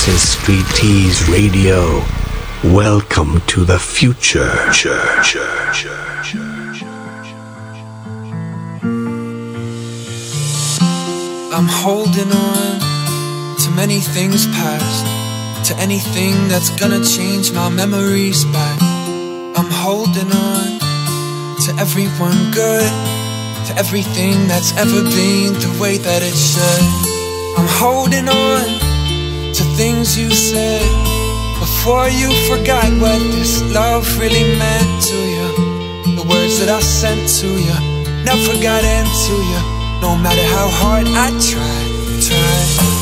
[0.00, 2.02] This is Street Tease Radio.
[2.64, 4.50] Welcome to the future.
[11.52, 12.80] I'm holding on
[13.58, 18.80] to many things past, to anything that's gonna change my memories back.
[18.80, 20.78] I'm holding on
[21.66, 22.90] to everyone good,
[23.66, 26.84] to everything that's ever been the way that it should.
[27.58, 28.89] I'm holding on
[29.54, 30.86] to things you said
[31.58, 35.48] before you forgot what this love really meant to you.
[36.16, 37.76] The words that I sent to you
[38.24, 39.60] never got into you.
[40.00, 41.90] No matter how hard I tried,
[42.22, 43.00] tried.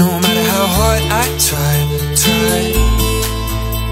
[0.00, 2.74] No matter how hard I tried, tried.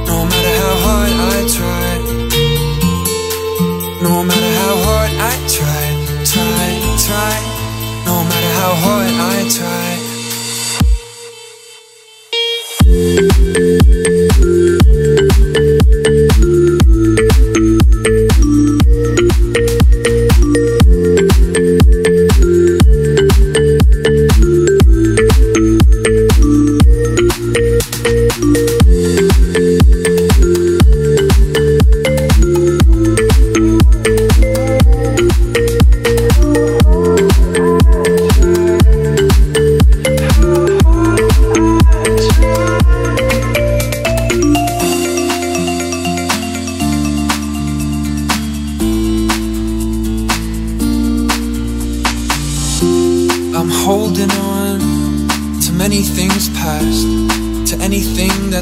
[0.09, 2.03] No matter how hard I tried.
[4.03, 5.97] No matter how hard I tried,
[6.33, 7.45] tried, tried.
[8.07, 10.02] No matter how hard I try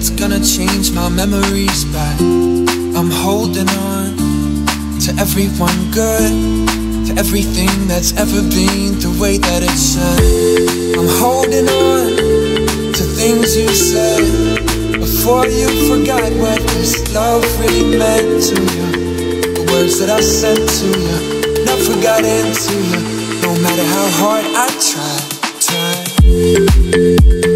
[0.00, 2.16] that's gonna change my memories, but
[2.96, 4.16] I'm holding on
[5.04, 6.32] to everyone good,
[7.06, 10.96] to everything that's ever been the way that it should.
[10.96, 12.16] I'm holding on
[12.96, 14.24] to things you said
[14.98, 18.86] before you forgot what this love really meant to you.
[19.52, 21.16] The words that I sent to you
[21.68, 23.00] never got into you,
[23.44, 25.28] no matter how hard I tried.
[27.44, 27.49] tried.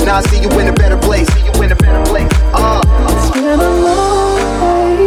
[0.00, 1.28] And I see you in a better place.
[1.34, 2.28] See you in a better place.
[2.52, 2.80] Uh.
[3.10, 5.04] It's been a long day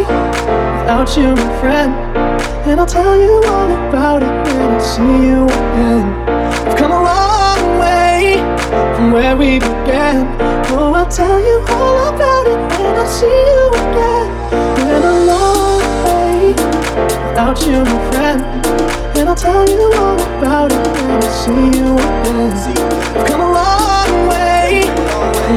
[0.80, 1.92] without you, my friend.
[2.66, 6.06] And I'll tell you all about it when I see you again.
[6.66, 8.36] I've come a long way
[8.96, 10.26] from where we began.
[10.72, 14.26] Oh, I'll tell you all about it when I see you again.
[14.52, 16.48] It's Been a long way
[17.28, 18.42] without you, my friend.
[19.16, 22.56] And I'll tell you all about it when I see you again.
[22.56, 22.95] See you.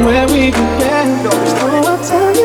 [0.06, 1.24] Where we can.
[1.24, 2.39] No, I'll tell you.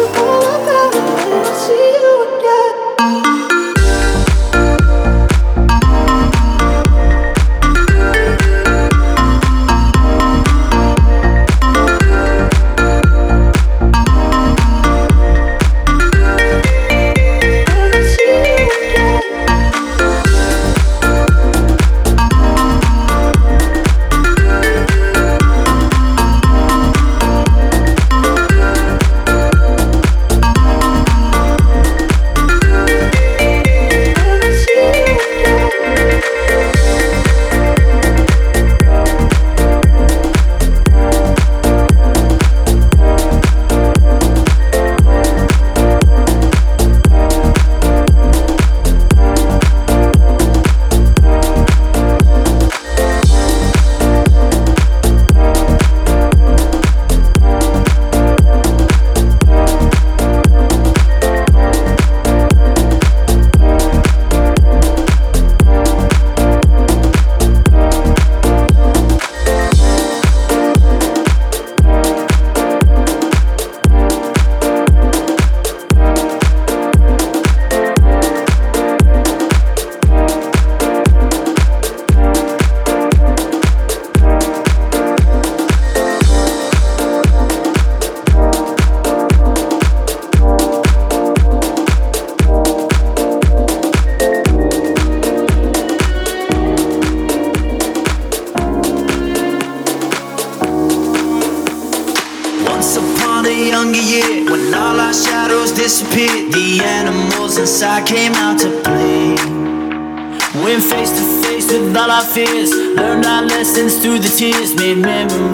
[114.25, 115.54] the tears made memories.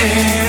[0.00, 0.39] care.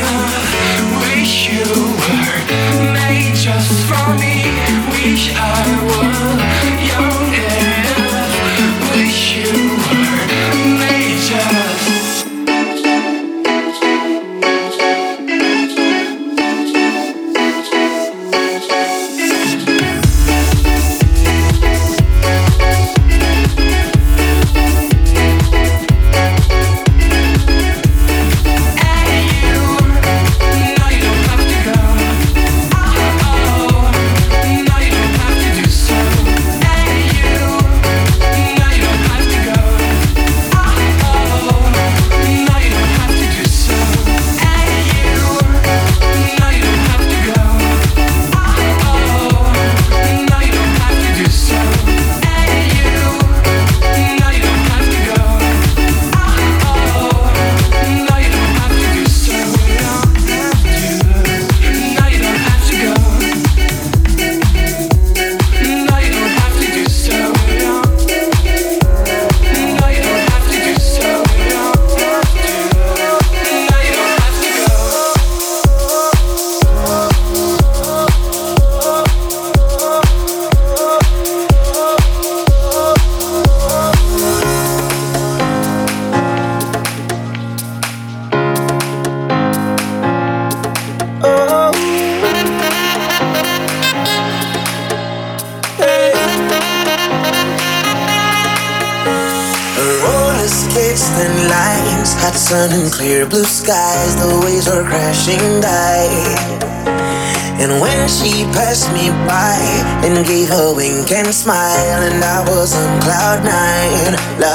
[114.41, 114.47] The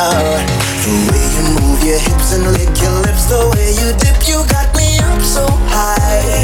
[1.13, 4.75] way you move your hips and lick your lips, the way you dip, you got
[4.75, 6.43] me up so high.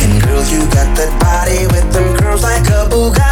[0.00, 3.29] And girl, you got that body with them curls like a Bugatti.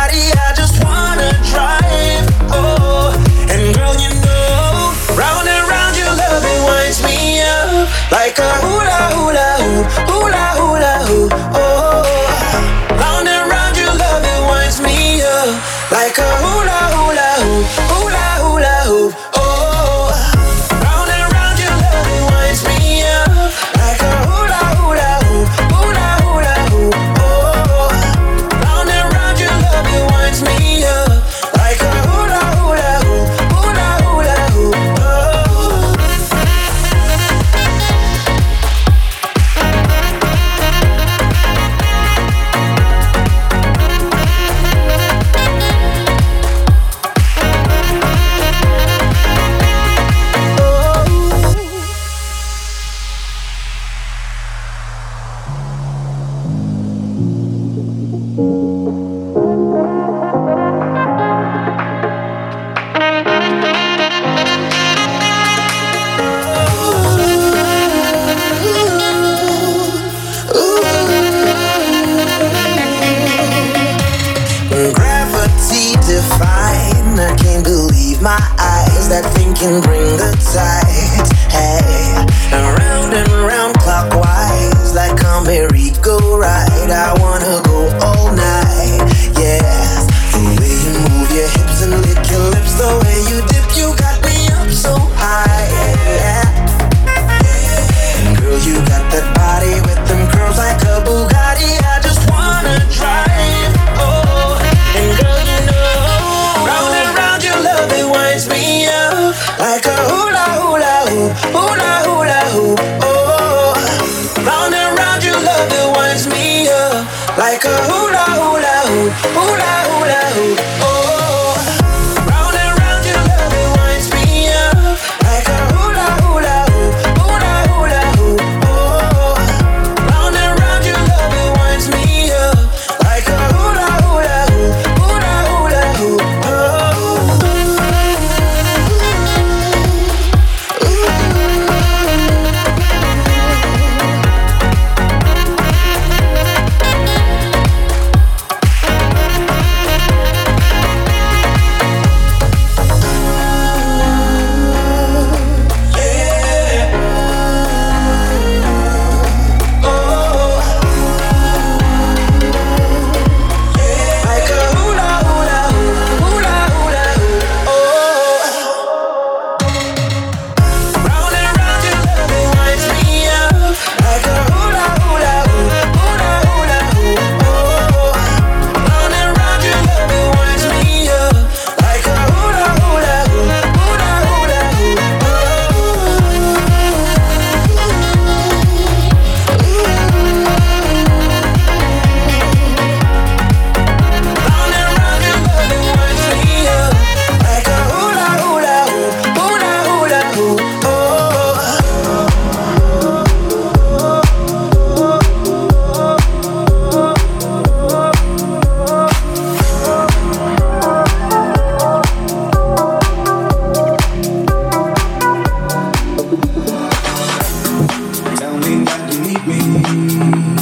[219.34, 220.57] baby.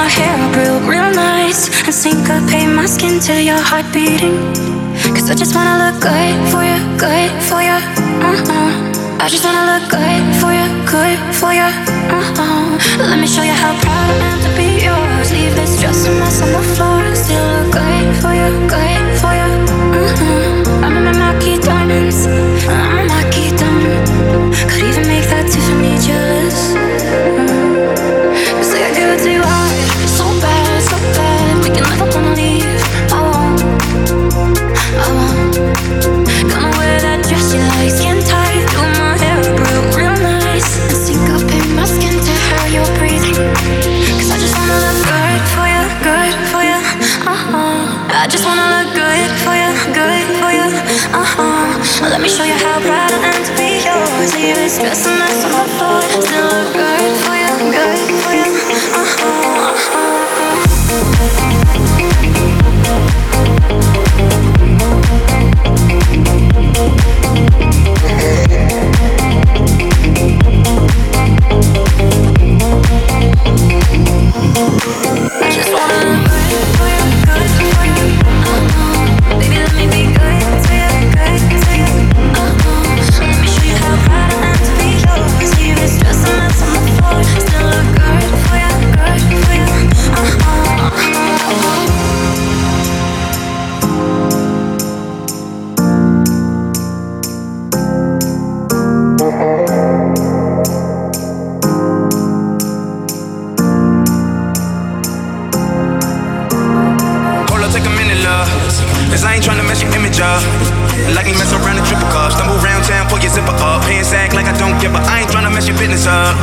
[0.00, 1.68] My hair up real, real nice.
[1.84, 4.38] And syncopate my skin to your heart beating.
[5.14, 7.78] Cause I just wanna look good for you, good for you.
[8.28, 9.24] Uh-uh.
[9.24, 11.68] I just wanna look good for you, good for you.
[12.16, 12.80] Uh-uh.
[13.10, 15.28] Let me show you how proud I am to be yours.
[15.36, 17.02] Leave this dress a mess on the floor.
[17.22, 19.50] Still look good for you, good for you.
[20.00, 20.84] Uh-uh.
[20.84, 22.20] I'm in my Mackie diamonds.
[22.72, 24.06] I'm a Mackie diamond.
[24.70, 26.58] Could even make that Tiffany jealous.
[27.36, 27.59] Cause
[54.82, 55.06] yours.
[55.06, 55.39] Leave
[115.08, 116.36] I ain't tryna mess your business up.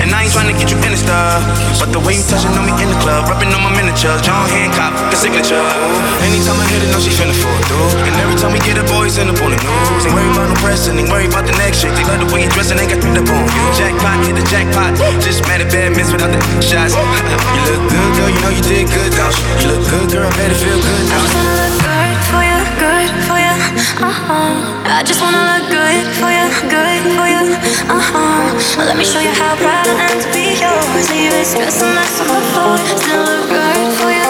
[0.00, 1.44] And I ain't tryna get you in the stuff.
[1.76, 4.16] But the way you touching on me in the club, rubbing on my miniature.
[4.24, 5.60] John Hancock, the signature.
[6.24, 8.08] Anytime I hit it, know she finna fall through.
[8.08, 10.02] And every time we get a boys in up on the news.
[10.08, 11.92] Ain't worry about no pressing, ain't worry about the next chick.
[11.92, 13.44] They love the way you dressing, ain't got the bone.
[13.44, 14.96] You jackpot, hit the jackpot.
[15.20, 16.96] Just mad at bad miss without the shots.
[17.54, 19.68] you look good, girl, you know you did good, don't you?
[19.68, 20.80] Look good, girl, feel.
[20.80, 21.99] I just wanna good for
[24.02, 27.52] I just wanna look good for you, good for you.
[27.84, 28.80] Uh-huh.
[28.80, 31.08] Let me show you how proud I am to be yours.
[31.08, 32.76] This dress a mess on the floor.
[32.96, 34.29] Still look good for you,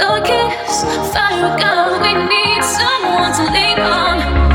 [0.00, 0.50] another.
[1.12, 2.00] Fire gun.
[2.02, 4.47] we need someone to lean on.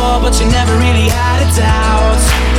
[0.00, 2.49] before, but you never really had a doubt.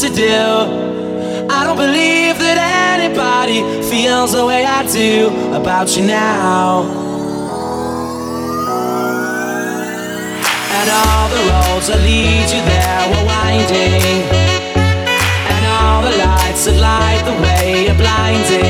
[0.00, 1.48] To do.
[1.50, 2.58] I don't believe that
[2.94, 6.82] anybody feels the way I do about you now.
[10.78, 14.22] And all the roads that lead you there were winding.
[15.50, 18.67] And all the lights that light the way are blinding.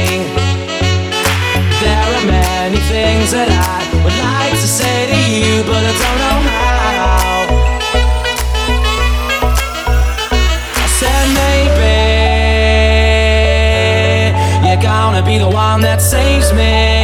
[15.83, 16.98] That saves me.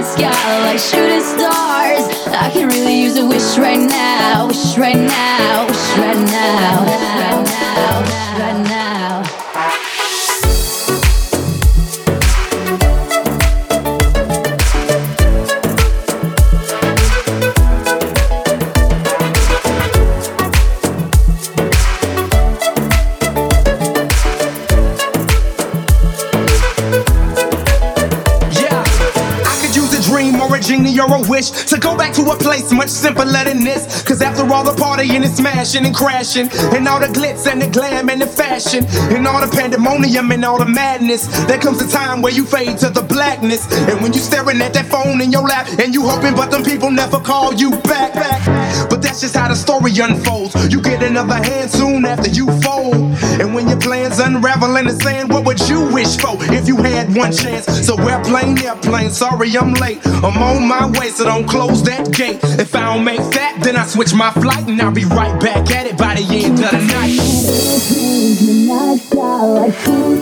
[0.00, 2.28] night sky like shooting stars.
[2.28, 7.07] I can really use a wish right now, wish right now, wish right now.
[35.38, 39.40] Smashing and crashing, and all the glitz and the glam and the fashion, and all
[39.40, 41.26] the pandemonium and all the madness.
[41.46, 44.74] There comes a time where you fade to the blackness, and when you staring at
[44.74, 48.14] that phone in your lap, and you hoping, but them people never call you back.
[48.90, 50.54] But that's just how the story unfolds.
[50.72, 52.96] You get another hand soon after you fold,
[53.40, 56.76] and when your plans unravel in the sand, what would you wish for if you
[56.76, 57.66] had one chance?
[57.86, 60.00] So airplane, airplane, sorry I'm late.
[60.06, 62.40] I'm on my way, so don't close that gate.
[62.42, 65.70] If I don't make that, then I switch my flight and I'll be right back
[65.70, 67.18] at it by the end of the night.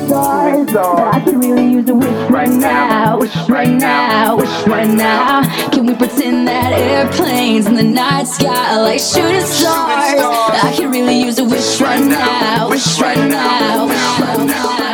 [0.09, 5.43] I could really use a wish right now, wish right now, wish right now.
[5.71, 10.21] Can we pretend that airplanes in the night sky are like shooting stars?
[10.63, 14.86] I could really use a wish right now, wish right now, wish right now,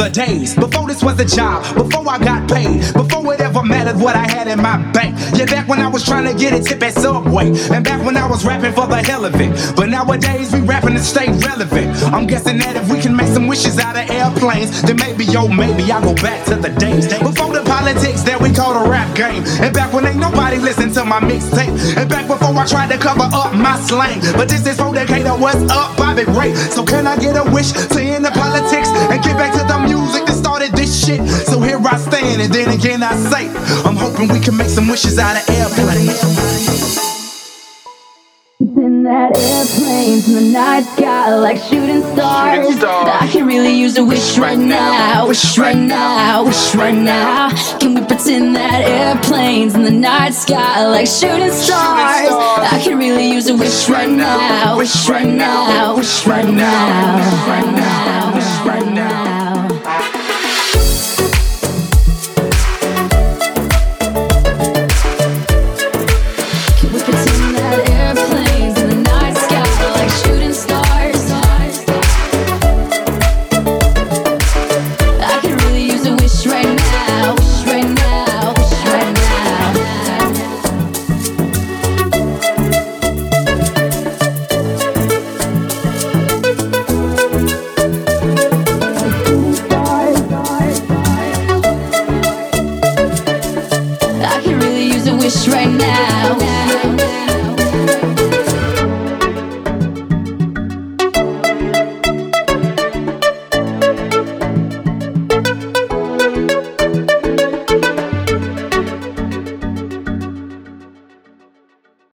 [0.00, 4.00] the days before this was a job, before I got paid, before it ever mattered
[4.00, 5.14] what I had in my bank.
[5.36, 8.16] Yeah, back when I was trying to get a tip at Subway, and back when
[8.16, 9.52] I was rapping for the hell of it.
[9.76, 12.02] But nowadays we rapping to stay relevant.
[12.16, 15.48] I'm guessing that if we can make some wishes out of airplanes, then maybe, yo,
[15.48, 19.14] maybe I'll go back to the days before the politics that we call the rap
[19.14, 19.44] game.
[19.60, 21.76] And back when ain't nobody listen to my mixtape.
[22.00, 24.20] And back before I tried to cover up my slang.
[24.32, 26.54] But this is for Decatur, what's up, Bobby Ray?
[26.72, 29.89] So can I get a wish to end the politics and get back to the
[30.90, 31.28] this shit?
[31.46, 33.48] So here I stand, and then again I say,
[33.86, 36.18] I'm hoping we can make some wishes out of airplanes.
[38.58, 42.56] pretend that airplanes in the night sky are like shooting stars.
[42.56, 43.22] Shooting stars.
[43.22, 47.50] I can really use a wish right now, wish right now, wish right now.
[47.78, 52.26] Can we pretend that airplanes in the night sky are like shooting stars?
[52.26, 52.72] stars.
[52.72, 57.46] I can really use a wish right now, wish right now, wish right now, wish
[57.46, 58.39] right now.